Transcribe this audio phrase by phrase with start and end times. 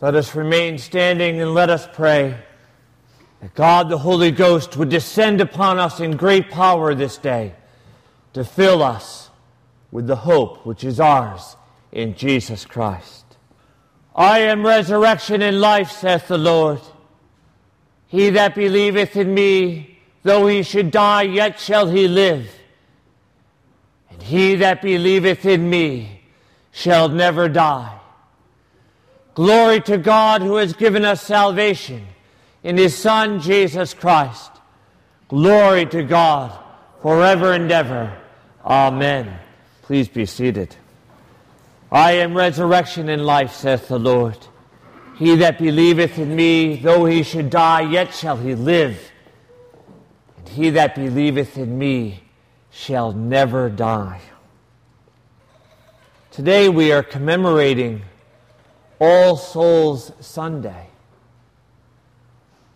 [0.00, 2.34] Let us remain standing and let us pray
[3.42, 7.54] that God the Holy Ghost would descend upon us in great power this day
[8.32, 9.28] to fill us
[9.90, 11.54] with the hope which is ours
[11.92, 13.24] in Jesus Christ.
[14.16, 16.80] I am resurrection and life, saith the Lord.
[18.06, 22.50] He that believeth in me, though he should die, yet shall he live.
[24.10, 26.22] And he that believeth in me
[26.72, 27.99] shall never die.
[29.34, 32.06] Glory to God who has given us salvation
[32.62, 34.50] in his Son, Jesus Christ.
[35.28, 36.58] Glory to God
[37.00, 38.16] forever and ever.
[38.64, 39.38] Amen.
[39.82, 40.74] Please be seated.
[41.92, 44.38] I am resurrection and life, saith the Lord.
[45.16, 48.98] He that believeth in me, though he should die, yet shall he live.
[50.38, 52.22] And he that believeth in me
[52.70, 54.20] shall never die.
[56.30, 58.02] Today we are commemorating
[59.00, 60.88] all Souls Sunday.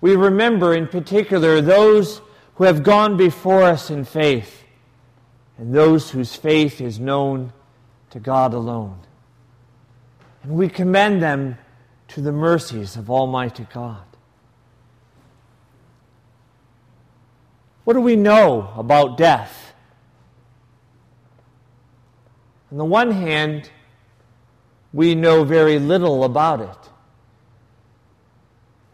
[0.00, 2.20] We remember in particular those
[2.56, 4.64] who have gone before us in faith
[5.58, 7.52] and those whose faith is known
[8.10, 8.98] to God alone.
[10.42, 11.58] And we commend them
[12.08, 14.04] to the mercies of Almighty God.
[17.84, 19.74] What do we know about death?
[22.70, 23.70] On the one hand,
[24.94, 26.90] we know very little about it.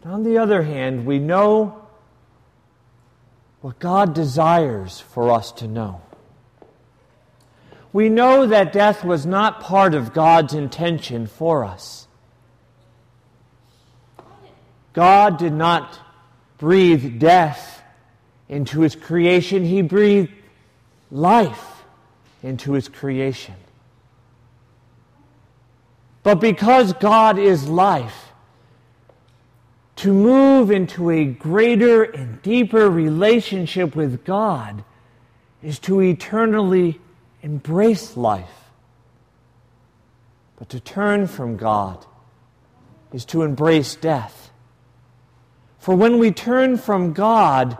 [0.00, 1.86] But on the other hand, we know
[3.60, 6.00] what God desires for us to know.
[7.92, 12.08] We know that death was not part of God's intention for us.
[14.94, 16.00] God did not
[16.56, 17.82] breathe death
[18.48, 20.32] into his creation, he breathed
[21.10, 21.82] life
[22.42, 23.54] into his creation.
[26.30, 28.28] But because God is life,
[29.96, 34.84] to move into a greater and deeper relationship with God
[35.60, 37.00] is to eternally
[37.42, 38.70] embrace life.
[40.56, 42.06] But to turn from God
[43.12, 44.52] is to embrace death.
[45.80, 47.76] For when we turn from God,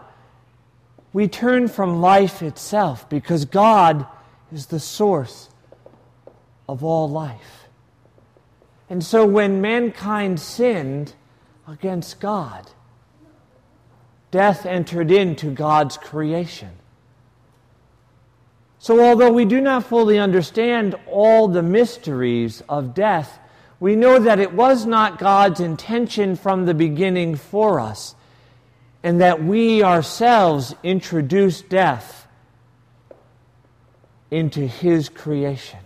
[1.13, 4.07] we turn from life itself because God
[4.53, 5.51] is the source
[6.69, 7.60] of all life.
[8.91, 11.15] And so when mankind sinned
[11.67, 12.69] against God,
[14.33, 16.71] death entered into God's creation.
[18.81, 23.39] So, although we do not fully understand all the mysteries of death,
[23.79, 28.17] we know that it was not God's intention from the beginning for us,
[29.03, 32.27] and that we ourselves introduced death
[34.31, 35.81] into His creation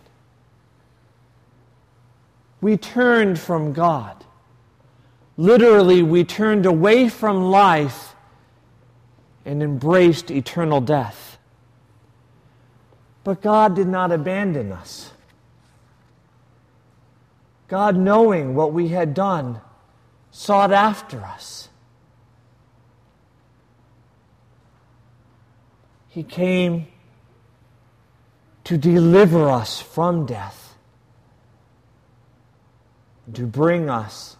[2.64, 4.24] we turned from God.
[5.36, 8.14] Literally, we turned away from life
[9.44, 11.36] and embraced eternal death.
[13.22, 15.12] But God did not abandon us.
[17.68, 19.60] God, knowing what we had done,
[20.30, 21.68] sought after us.
[26.08, 26.86] He came
[28.64, 30.63] to deliver us from death
[33.32, 34.36] to bring us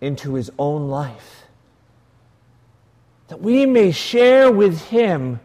[0.00, 1.44] into his own life.
[3.28, 5.40] That we may share with him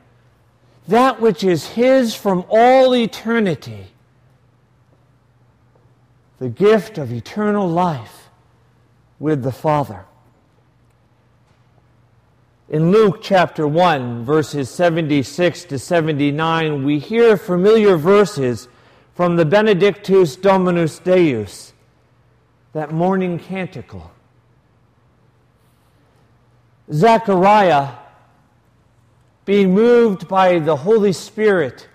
[0.87, 3.87] that which is his from all eternity
[6.39, 8.29] the gift of eternal life
[9.17, 10.03] with the Father.
[12.67, 18.67] In Luke chapter 1, verses 76 to 79, we hear familiar verses
[19.13, 21.72] from the Benedictus Dominus Deus
[22.73, 24.11] that morning canticle.
[26.91, 27.89] Zechariah,
[29.45, 31.87] being moved by the Holy Spirit,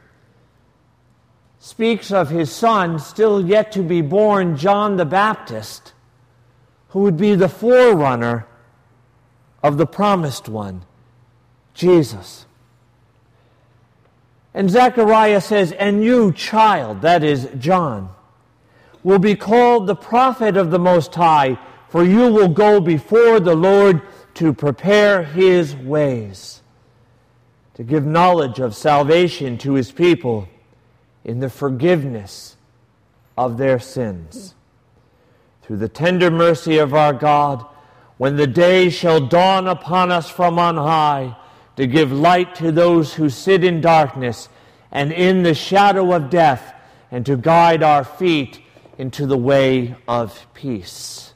[1.58, 5.92] speaks of his son, still yet to be born, John the Baptist,
[6.90, 8.46] who would be the forerunner
[9.62, 10.84] of the promised one,
[11.74, 12.46] Jesus.
[14.54, 18.14] And Zechariah says, And you, child, that is John
[19.08, 21.58] will be called the prophet of the Most High,
[21.88, 24.02] for you will go before the Lord
[24.34, 26.60] to prepare his ways,
[27.72, 30.46] to give knowledge of salvation to his people
[31.24, 32.58] in the forgiveness
[33.34, 34.54] of their sins.
[35.62, 37.64] Through the tender mercy of our God,
[38.18, 41.34] when the day shall dawn upon us from on high,
[41.76, 44.50] to give light to those who sit in darkness
[44.92, 46.74] and in the shadow of death,
[47.10, 48.60] and to guide our feet
[48.98, 51.32] into the way of peace.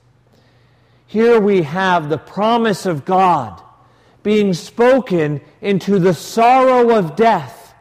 [1.06, 3.62] here we have the promise of God
[4.22, 7.74] being spoken into the sorrow of death,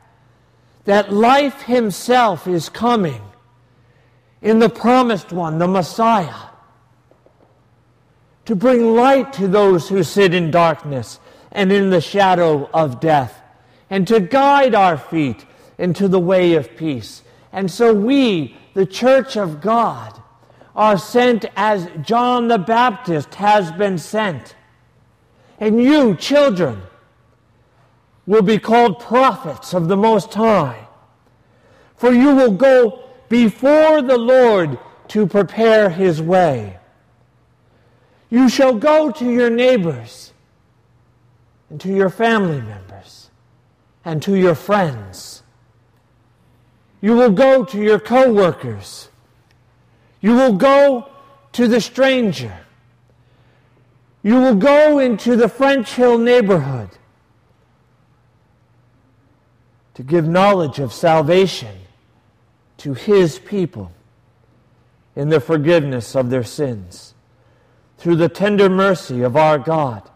[0.86, 3.22] that life himself is coming
[4.42, 6.50] in the promised one, the Messiah,
[8.46, 11.20] to bring light to those who sit in darkness
[11.52, 13.40] and in the shadow of death,
[13.90, 15.46] and to guide our feet
[15.78, 17.22] into the way of peace.
[17.54, 20.22] And so we, the church of God,
[20.76, 24.56] are sent as John the Baptist has been sent.
[25.60, 26.82] And you, children,
[28.26, 30.88] will be called prophets of the Most High.
[31.98, 34.80] For you will go before the Lord
[35.10, 36.78] to prepare his way.
[38.30, 40.32] You shall go to your neighbors
[41.70, 43.30] and to your family members
[44.06, 45.41] and to your friends.
[47.02, 49.10] You will go to your co workers
[50.22, 51.10] you will go
[51.54, 52.56] to the stranger.
[54.24, 56.90] You will go into the French Hill neighborhood
[59.96, 61.76] to give knowledge of salvation
[62.78, 63.92] to his people
[65.16, 67.16] in the forgiveness of their sins
[67.98, 70.08] through the tender mercy of our God.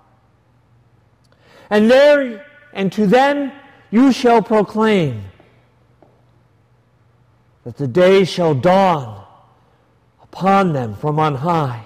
[1.69, 3.51] And there and to them
[3.89, 5.23] you shall proclaim
[7.65, 9.25] that the day shall dawn
[10.21, 11.85] upon them from on high.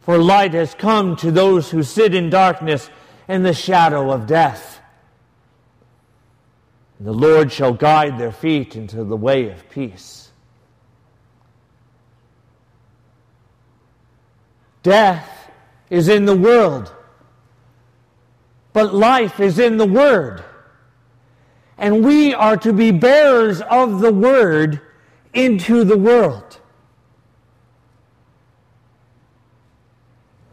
[0.00, 2.88] For light has come to those who sit in darkness
[3.26, 4.80] and the shadow of death.
[6.98, 10.30] And the Lord shall guide their feet into the way of peace.
[14.84, 15.50] Death
[15.90, 16.94] is in the world,
[18.72, 20.44] but life is in the Word.
[21.76, 24.80] And we are to be bearers of the Word
[25.32, 26.60] into the world.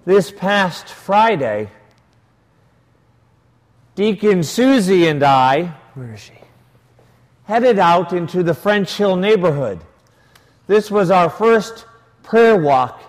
[0.06, 1.70] this past Friday,
[3.96, 6.34] Deacon Susie and I, where is she?
[7.44, 9.80] Headed out into the French Hill neighborhood.
[10.68, 11.86] This was our first
[12.24, 13.02] prayer walk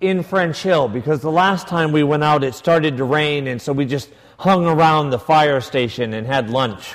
[0.00, 3.60] in French Hill because the last time we went out it started to rain and
[3.60, 6.94] so we just hung around the fire station and had lunch.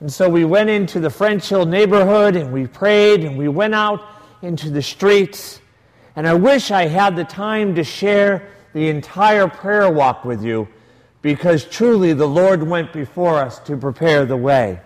[0.00, 3.74] And so we went into the French Hill neighborhood and we prayed and we went
[3.74, 4.00] out
[4.42, 5.60] into the streets
[6.18, 10.66] and I wish I had the time to share the entire prayer walk with you
[11.22, 14.80] because truly the Lord went before us to prepare the way.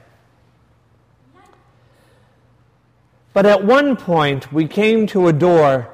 [3.32, 5.88] But at one point, we came to a door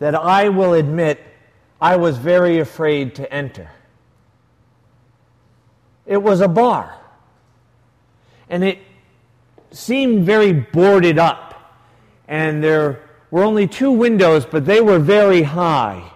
[0.00, 1.20] that I will admit
[1.80, 3.70] I was very afraid to enter.
[6.04, 6.99] It was a bar.
[8.50, 8.78] And it
[9.70, 11.78] seemed very boarded up.
[12.28, 13.00] And there
[13.30, 16.12] were only two windows, but they were very high.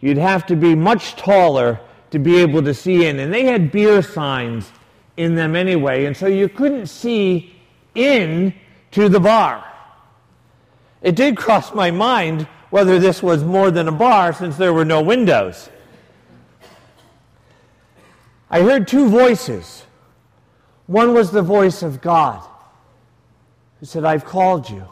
[0.00, 1.80] You'd have to be much taller
[2.10, 3.18] to be able to see in.
[3.18, 4.70] And they had beer signs
[5.16, 7.54] in them anyway, and so you couldn't see
[7.94, 8.54] in
[8.92, 9.64] to the bar.
[11.02, 14.84] It did cross my mind whether this was more than a bar since there were
[14.84, 15.70] no windows.
[18.50, 19.85] I heard two voices.
[20.86, 22.46] One was the voice of God,
[23.80, 24.86] who said, I've called you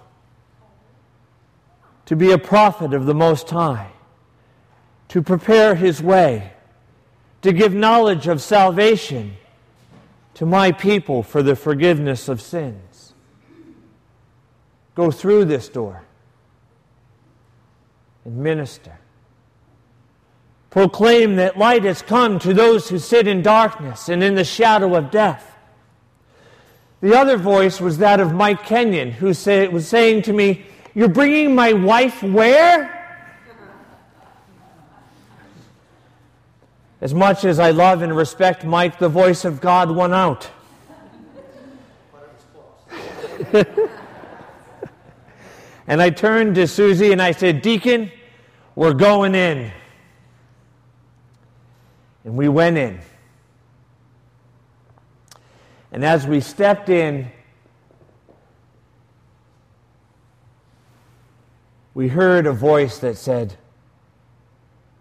[2.06, 3.92] to be a prophet of the Most High,
[5.08, 6.52] to prepare his way,
[7.42, 9.36] to give knowledge of salvation
[10.34, 13.14] to my people for the forgiveness of sins.
[14.94, 16.04] Go through this door
[18.24, 18.98] and minister.
[20.70, 24.96] Proclaim that light has come to those who sit in darkness and in the shadow
[24.96, 25.53] of death.
[27.04, 31.06] The other voice was that of Mike Kenyon, who say, was saying to me, you're
[31.06, 32.90] bringing my wife where?
[37.02, 40.48] As much as I love and respect Mike, the voice of God won out.
[45.86, 48.10] and I turned to Susie and I said, Deacon,
[48.74, 49.70] we're going in.
[52.24, 52.98] And we went in.
[55.94, 57.30] And as we stepped in,
[61.94, 63.54] we heard a voice that said,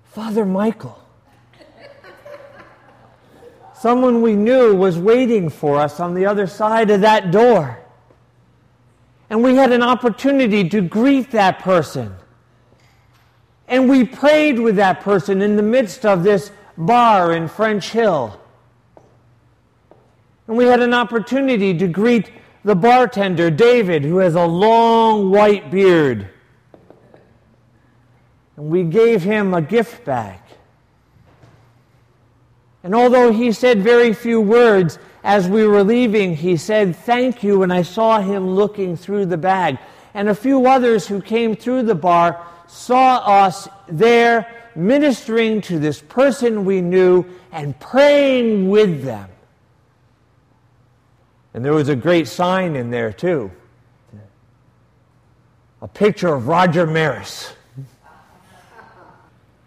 [0.04, 1.04] Father Michael.
[3.76, 7.80] Someone we knew was waiting for us on the other side of that door.
[9.32, 12.14] And we had an opportunity to greet that person.
[13.68, 18.40] And we prayed with that person in the midst of this bar in French Hill.
[20.48, 22.32] And we had an opportunity to greet
[22.64, 26.30] the bartender, David, who has a long white beard
[28.56, 30.40] and we gave him a gift bag.
[32.84, 37.64] And although he said very few words, as we were leaving, he said, Thank you,
[37.64, 39.80] and I saw him looking through the bag.
[40.14, 46.02] And a few others who came through the bar saw us there ministering to this
[46.02, 49.30] person we knew and praying with them.
[51.54, 53.52] And there was a great sign in there, too
[55.84, 57.52] a picture of Roger Maris.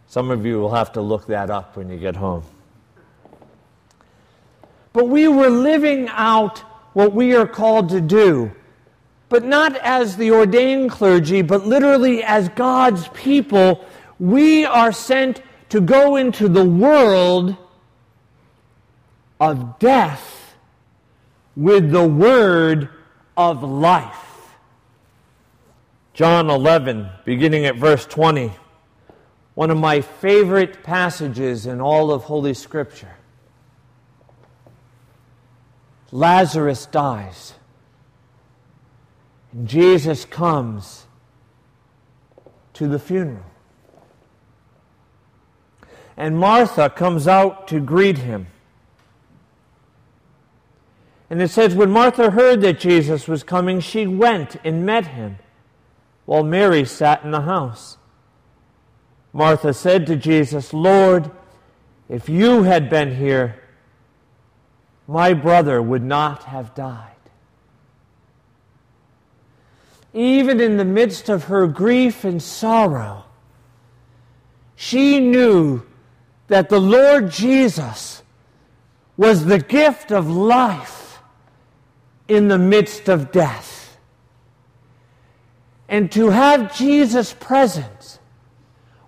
[0.09, 2.43] Some of you will have to look that up when you get home.
[4.95, 6.61] But we were living out
[6.95, 8.51] what we are called to do,
[9.29, 13.85] but not as the ordained clergy, but literally as God's people.
[14.19, 17.57] We are sent to go into the world
[19.39, 20.36] of death
[21.57, 22.91] with the word
[23.37, 24.53] of life.
[26.13, 28.53] John 11, beginning at verse 20,
[29.55, 33.17] one of my favorite passages in all of Holy Scripture.
[36.13, 37.55] Lazarus dies,
[39.53, 41.07] and Jesus comes
[42.75, 43.45] to the funeral.
[46.17, 48.47] And Martha comes out to greet him.
[51.29, 55.39] And it says, when Martha heard that Jesus was coming, she went and met him
[56.25, 57.99] while Mary sat in the house.
[59.33, 61.31] Martha said to Jesus, Lord,
[62.09, 63.61] if you had been here,
[65.09, 67.11] my brother would not have died.
[70.15, 73.25] Even in the midst of her grief and sorrow,
[74.75, 75.83] she knew
[76.47, 78.23] that the Lord Jesus
[79.17, 81.06] was the gift of life
[82.29, 83.99] in the midst of death.
[85.89, 88.19] And to have Jesus present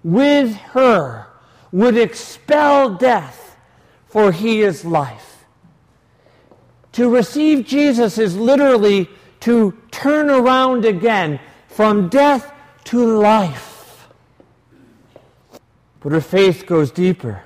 [0.04, 1.26] with her
[1.72, 3.56] would expel death,
[4.06, 5.44] for he is life.
[6.92, 9.08] To receive Jesus is literally
[9.40, 12.52] to turn around again from death
[12.84, 14.08] to life.
[16.00, 17.42] But her faith goes deeper.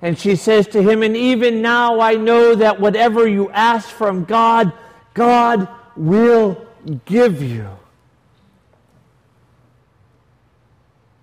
[0.00, 4.24] And she says to him, And even now I know that whatever you ask from
[4.24, 4.72] God,
[5.14, 6.66] God will
[7.04, 7.68] give you.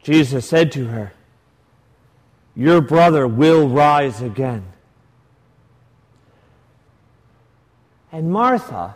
[0.04, 1.14] Jesus said to her,
[2.56, 4.66] Your brother will rise again.
[8.12, 8.96] And Martha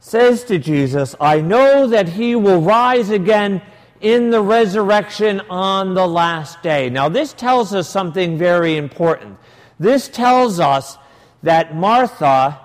[0.00, 3.62] says to Jesus, I know that he will rise again
[4.00, 6.90] in the resurrection on the last day.
[6.90, 9.38] Now, this tells us something very important.
[9.78, 10.98] This tells us
[11.42, 12.60] that Martha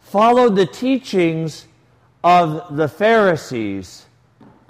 [0.00, 1.66] followed the teachings
[2.22, 4.06] of the Pharisees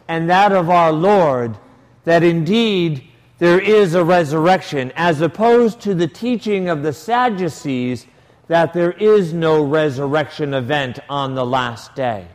[0.09, 1.57] and that of our Lord
[2.05, 8.07] that indeed there is a resurrection, as opposed to the teaching of the Sadducees
[8.47, 12.29] that there is no resurrection event on the last day.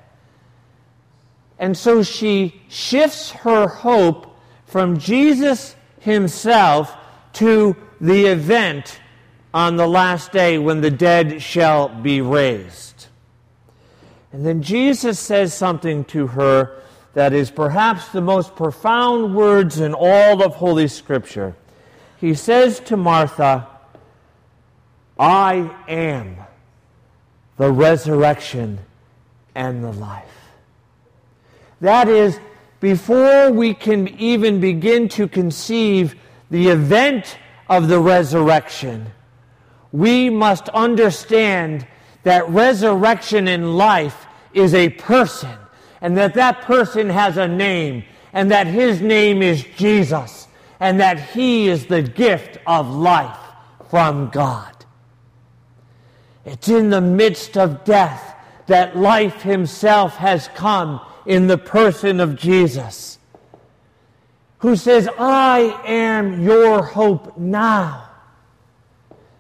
[1.60, 6.96] And so she shifts her hope from Jesus himself
[7.34, 9.00] to the event
[9.54, 13.08] on the last day when the dead shall be raised.
[14.32, 16.82] And then Jesus says something to her
[17.14, 21.56] that is perhaps the most profound words in all of Holy Scripture.
[22.18, 23.68] He says to Martha,
[25.20, 26.38] I am
[27.58, 28.80] the resurrection
[29.56, 30.37] and the life.
[31.81, 32.39] That is,
[32.79, 36.15] before we can even begin to conceive
[36.50, 37.38] the event
[37.69, 39.12] of the resurrection,
[39.91, 41.88] we must understand
[42.24, 45.57] that resurrection in life is a person
[46.01, 48.03] and that that person has a name,
[48.34, 50.48] and that his name is Jesus,
[50.79, 53.39] and that he is the gift of life
[53.89, 54.86] from God.
[56.46, 58.36] It's in the midst of death
[58.67, 63.19] that life himself has come in the person of Jesus,
[64.60, 68.10] who says, I am your hope now.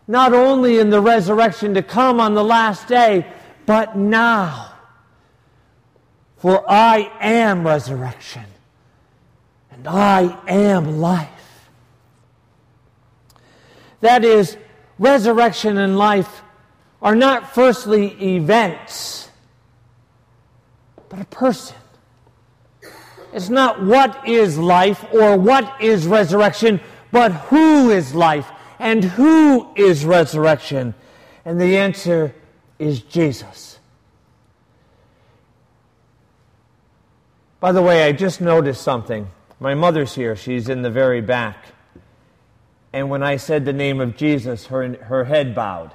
[0.07, 3.25] Not only in the resurrection to come on the last day,
[3.65, 4.73] but now.
[6.35, 8.45] For I am resurrection,
[9.71, 11.29] and I am life.
[14.01, 14.55] That is,
[14.99, 16.43] resurrection and life
[17.01, 19.16] are not firstly events,
[21.09, 21.75] but a person.
[23.33, 26.79] It's not what is life or what is resurrection,
[27.11, 28.49] but who is life
[28.79, 30.93] and who is resurrection.
[31.45, 32.33] And the answer
[32.79, 33.79] is Jesus.
[37.59, 39.27] By the way, I just noticed something.
[39.59, 40.35] My mother's here.
[40.35, 41.65] She's in the very back.
[42.93, 45.91] And when I said the name of Jesus, her, her head bowed.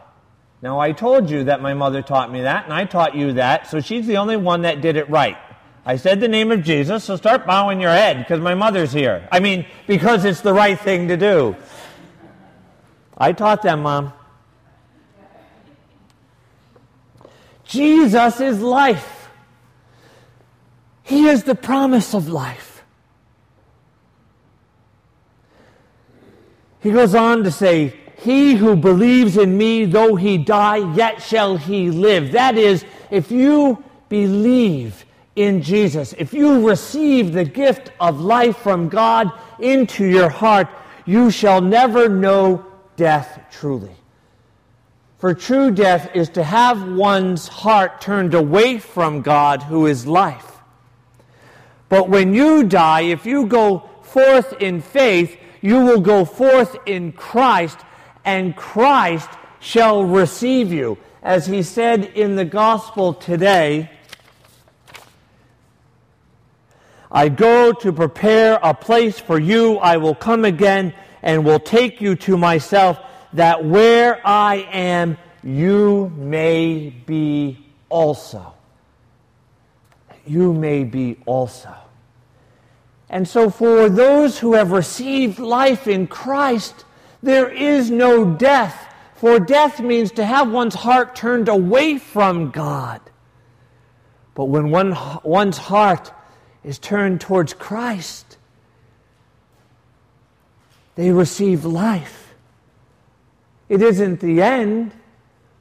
[0.62, 3.66] Now, I told you that my mother taught me that, and I taught you that,
[3.66, 5.36] so she's the only one that did it right.
[5.84, 9.26] I said the name of Jesus, so start bowing your head because my mother's here.
[9.32, 11.56] I mean, because it's the right thing to do.
[13.18, 14.12] I taught them, Mom.
[17.64, 19.28] Jesus is life.
[21.02, 22.84] He is the promise of life.
[26.78, 31.56] He goes on to say, He who believes in me, though he die, yet shall
[31.56, 32.32] he live.
[32.32, 38.88] That is, if you believe in Jesus, if you receive the gift of life from
[38.88, 40.68] God into your heart,
[41.04, 42.64] you shall never know
[42.96, 43.96] death truly.
[45.18, 50.58] For true death is to have one's heart turned away from God, who is life.
[51.88, 57.12] But when you die, if you go forth in faith, you will go forth in
[57.12, 57.78] Christ,
[58.24, 59.28] and Christ
[59.60, 60.98] shall receive you.
[61.22, 63.90] As he said in the gospel today,
[67.10, 69.76] I go to prepare a place for you.
[69.76, 72.98] I will come again and will take you to myself
[73.34, 78.54] that where I am, you may be also.
[80.26, 81.74] You may be also.
[83.10, 86.86] And so, for those who have received life in Christ,
[87.22, 88.88] there is no death.
[89.14, 93.00] For death means to have one's heart turned away from God.
[94.34, 96.12] But when one, one's heart
[96.64, 98.38] is turned towards Christ,
[100.94, 102.34] they receive life.
[103.68, 104.92] It isn't the end,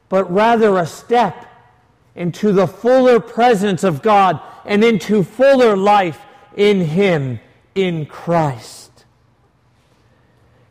[0.08, 1.46] but rather a step
[2.14, 6.20] into the fuller presence of God and into fuller life
[6.54, 7.40] in Him,
[7.74, 8.81] in Christ.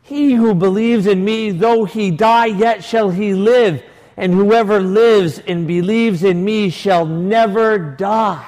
[0.02, 3.82] He who believes in me, though he die, yet shall he live.
[4.16, 8.46] And whoever lives and believes in me shall never die.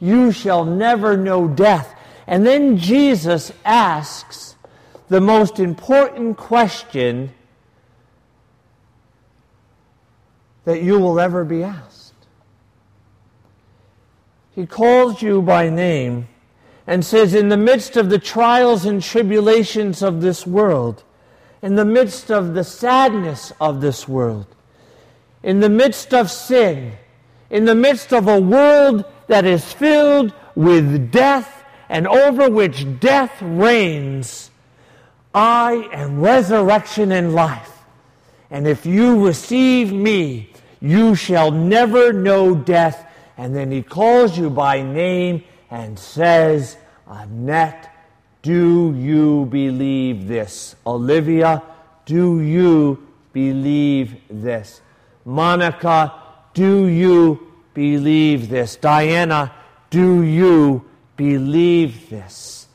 [0.00, 1.94] You shall never know death.
[2.26, 4.56] And then Jesus asks
[5.08, 7.32] the most important question
[10.64, 12.14] that you will ever be asked.
[14.54, 16.28] He calls you by name
[16.86, 21.02] and says, In the midst of the trials and tribulations of this world,
[21.62, 24.46] in the midst of the sadness of this world,
[25.42, 26.92] in the midst of sin,
[27.50, 33.40] in the midst of a world that is filled with death and over which death
[33.40, 34.50] reigns,
[35.34, 37.82] I am resurrection and life.
[38.50, 43.10] And if you receive me, you shall never know death.
[43.36, 47.90] And then he calls you by name and says, Annette,
[48.42, 50.76] do you believe this?
[50.86, 51.62] Olivia,
[52.06, 54.80] do you believe this?
[55.24, 56.12] Monica,
[56.52, 58.76] do you believe this?
[58.76, 59.52] Diana,
[59.90, 60.84] do you
[61.16, 62.68] believe this?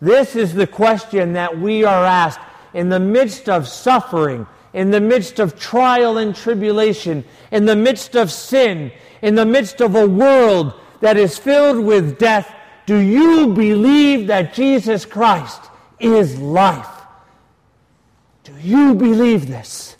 [0.00, 2.40] This is the question that we are asked
[2.72, 8.14] in the midst of suffering in the midst of trial and tribulation, in the midst
[8.14, 12.54] of sin, in the midst of a world that is filled with death,
[12.86, 15.62] do you believe that Jesus Christ
[15.98, 16.88] is life?
[18.44, 19.96] Do you believe this?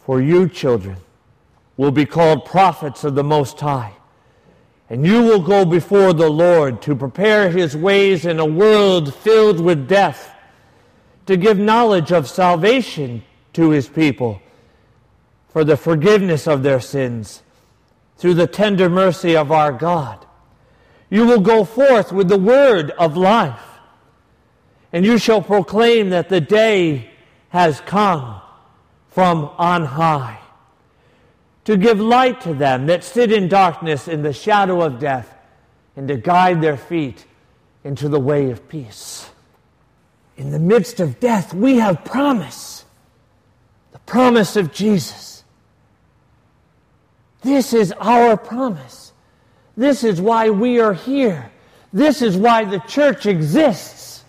[0.00, 0.96] For you, children,
[1.76, 3.92] will be called prophets of the Most High.
[4.88, 9.60] And you will go before the Lord to prepare his ways in a world filled
[9.60, 10.34] with death
[11.26, 14.42] to give knowledge of salvation to his people
[15.50, 17.42] for the forgiveness of their sins
[18.20, 20.24] through the tender mercy of our God.
[21.10, 23.60] You will go forth with the word of life,
[24.92, 27.10] and you shall proclaim that the day
[27.48, 28.40] has come
[29.08, 30.38] from on high
[31.64, 35.36] to give light to them that sit in darkness in the shadow of death
[35.96, 37.26] and to guide their feet
[37.82, 39.30] into the way of peace
[40.40, 42.86] in the midst of death, we have promise
[43.92, 45.29] the promise of Jesus.
[47.42, 49.12] This is our promise.
[49.76, 51.50] This is why we are here.
[51.92, 54.22] This is why the church exists.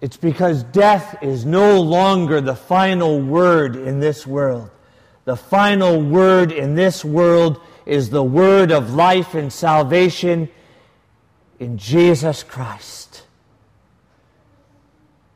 [0.00, 4.70] It's because death is no longer the final word in this world.
[5.24, 10.48] The final word in this world is the word of life and salvation
[11.58, 13.24] in Jesus Christ.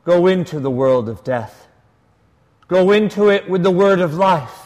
[0.05, 1.67] Go into the world of death.
[2.67, 4.62] Go into it with the word of life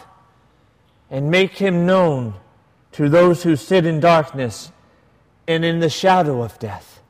[1.10, 2.34] and make him known
[2.94, 4.72] to those who sit in darkness
[5.48, 7.02] and in the shadow of death,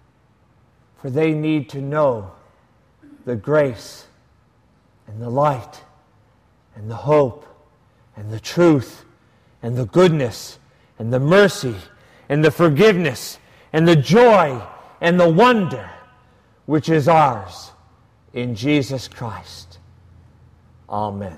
[0.98, 2.32] for they need to know
[3.26, 4.08] the grace
[5.08, 5.82] and the light
[6.76, 7.46] and the hope
[8.16, 9.06] and the truth
[9.62, 10.60] and the goodness
[11.00, 11.76] and the mercy
[12.30, 13.40] and the forgiveness
[13.74, 14.62] and the joy
[15.02, 15.90] and the wonder
[16.66, 17.72] which is ours
[18.34, 19.80] in Jesus Christ.
[20.90, 21.38] Amen.